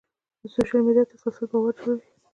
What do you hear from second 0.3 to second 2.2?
د سوشل میډیا تسلسل باور جوړوي.